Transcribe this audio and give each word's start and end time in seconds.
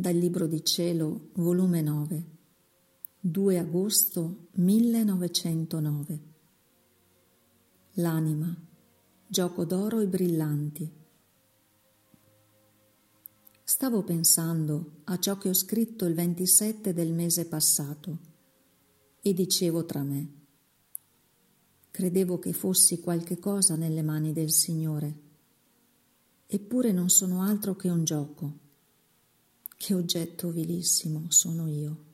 Dal 0.00 0.14
Libro 0.14 0.46
di 0.46 0.64
Cielo, 0.64 1.30
volume 1.32 1.82
9, 1.82 2.24
2 3.18 3.58
agosto 3.58 4.46
1909. 4.52 6.20
L'anima, 7.94 8.56
gioco 9.26 9.64
d'oro 9.64 9.98
e 9.98 10.06
brillanti. 10.06 10.88
Stavo 13.64 14.04
pensando 14.04 15.00
a 15.06 15.18
ciò 15.18 15.36
che 15.36 15.48
ho 15.48 15.52
scritto 15.52 16.04
il 16.04 16.14
27 16.14 16.92
del 16.92 17.12
mese 17.12 17.46
passato 17.46 18.18
e 19.20 19.34
dicevo 19.34 19.84
tra 19.84 20.04
me, 20.04 20.32
credevo 21.90 22.38
che 22.38 22.52
fossi 22.52 23.00
qualche 23.00 23.40
cosa 23.40 23.74
nelle 23.74 24.02
mani 24.02 24.32
del 24.32 24.52
Signore, 24.52 25.22
eppure 26.46 26.92
non 26.92 27.10
sono 27.10 27.42
altro 27.42 27.74
che 27.74 27.88
un 27.88 28.04
gioco 28.04 28.66
che 29.78 29.94
oggetto 29.94 30.50
vilissimo 30.50 31.30
sono 31.30 31.68
io. 31.68 32.04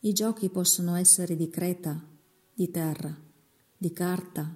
I 0.00 0.12
giochi 0.12 0.48
possono 0.48 0.96
essere 0.96 1.36
di 1.36 1.48
creta, 1.48 2.02
di 2.52 2.70
terra, 2.70 3.14
di 3.76 3.92
carta, 3.92 4.52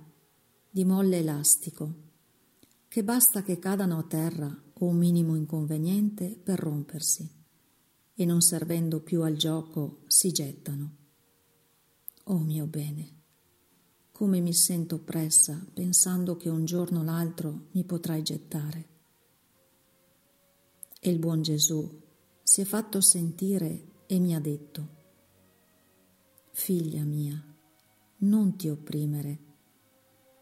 di 0.69 0.85
molle 0.85 1.19
elastico, 1.19 2.05
che 2.89 3.05
basta 3.05 3.43
che 3.43 3.59
cadano 3.59 3.99
a 3.99 4.03
terra 4.03 4.63
o 4.79 4.87
un 4.87 4.97
minimo 4.97 5.37
inconveniente 5.37 6.35
per 6.43 6.59
rompersi 6.59 7.31
e 8.15 8.25
non 8.25 8.41
servendo 8.41 9.01
più 9.01 9.23
al 9.23 9.37
gioco 9.37 10.05
si 10.07 10.33
gettano. 10.33 10.97
Oh 12.25 12.39
mio 12.39 12.67
bene, 12.67 13.13
come 14.11 14.41
mi 14.41 14.55
sento 14.55 14.97
oppressa 14.97 15.65
pensando 15.73 16.37
che 16.37 16.49
un 16.49 16.65
giorno 16.65 17.01
o 17.01 17.05
l'altro 17.05 17.67
mi 17.73 17.85
potrai 17.85 18.23
gettare. 18.23 18.96
E 21.01 21.11
il 21.11 21.19
buon 21.19 21.43
Gesù 21.43 22.03
si 22.43 22.61
è 22.61 22.65
fatto 22.65 23.01
sentire 23.01 24.05
e 24.07 24.19
mi 24.19 24.35
ha 24.35 24.41
detto, 24.41 24.95
Figlia 26.53 27.03
mia, 27.03 27.43
non 28.19 28.57
ti 28.57 28.69
opprimere. 28.69 29.39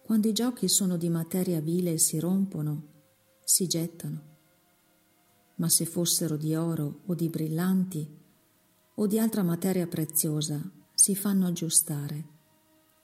Quando 0.04 0.28
i 0.28 0.32
giochi 0.32 0.68
sono 0.68 0.96
di 0.96 1.08
materia 1.08 1.60
vile 1.60 1.94
e 1.94 1.98
si 1.98 2.20
rompono, 2.20 2.92
si 3.42 3.66
gettano. 3.66 4.32
Ma 5.56 5.68
se 5.68 5.86
fossero 5.86 6.36
di 6.36 6.54
oro 6.54 7.00
o 7.06 7.14
di 7.14 7.28
brillanti 7.28 8.06
o 8.94 9.06
di 9.06 9.18
altra 9.18 9.42
materia 9.42 9.86
preziosa, 9.86 10.62
si 10.94 11.16
fanno 11.16 11.46
aggiustare 11.46 12.28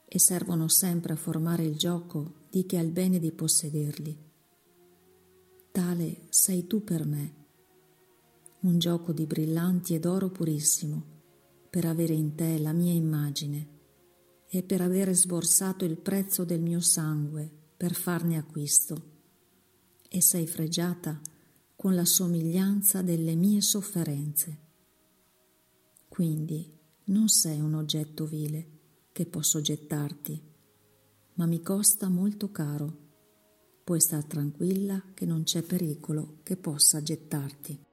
e 0.07 0.19
servono 0.21 0.69
sempre 0.69 1.15
a 1.15 1.17
formare 1.17 1.65
il 1.65 1.77
gioco 1.77 2.47
di 2.51 2.65
chi 2.65 2.77
ha 2.77 2.81
il 2.81 2.91
bene 2.91 3.19
di 3.19 3.33
possederli. 3.33 4.17
Tale 5.73 6.27
sei 6.29 6.67
tu 6.67 6.85
per 6.85 7.07
me 7.07 7.40
un 8.63 8.79
gioco 8.79 9.13
di 9.13 9.25
brillanti 9.25 9.95
ed 9.95 10.05
oro 10.05 10.29
purissimo, 10.29 11.03
per 11.71 11.87
avere 11.87 12.13
in 12.13 12.35
te 12.35 12.59
la 12.59 12.73
mia 12.73 12.93
immagine 12.93 13.79
e 14.49 14.63
per 14.63 14.81
avere 14.81 15.15
sborsato 15.15 15.85
il 15.85 15.97
prezzo 15.97 16.45
del 16.45 16.61
mio 16.61 16.81
sangue 16.81 17.51
per 17.77 17.95
farne 17.95 18.37
acquisto, 18.37 19.19
e 20.09 20.21
sei 20.21 20.47
fregiata 20.47 21.21
con 21.77 21.95
la 21.95 22.05
somiglianza 22.05 23.01
delle 23.01 23.35
mie 23.35 23.63
sofferenze. 23.63 24.59
Quindi 26.09 26.79
non 27.05 27.29
sei 27.29 27.61
un 27.61 27.75
oggetto 27.75 28.27
vile 28.27 28.79
che 29.13 29.25
posso 29.25 29.61
gettarti, 29.61 30.43
ma 31.35 31.47
mi 31.47 31.63
costa 31.63 32.09
molto 32.09 32.51
caro. 32.51 33.09
Puoi 33.85 34.01
star 34.01 34.25
tranquilla 34.25 35.03
che 35.15 35.25
non 35.25 35.45
c'è 35.45 35.63
pericolo 35.63 36.41
che 36.43 36.57
possa 36.57 37.01
gettarti. 37.03 37.89